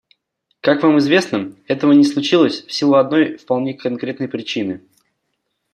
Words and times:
Как 0.61 0.81
вам 0.81 0.97
известно, 0.97 1.53
этого 1.67 1.91
не 1.91 2.03
случилось 2.05 2.65
в 2.65 2.73
силу 2.73 2.95
одной 2.95 3.37
вполне 3.37 3.75
конкретной 3.75 4.27
причины. 4.29 4.81